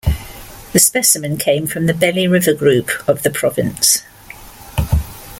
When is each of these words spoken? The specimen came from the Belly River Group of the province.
The 0.73 0.79
specimen 0.79 1.37
came 1.37 1.67
from 1.67 1.85
the 1.85 1.93
Belly 1.93 2.27
River 2.27 2.53
Group 2.55 2.89
of 3.07 3.21
the 3.21 3.29
province. 3.29 4.01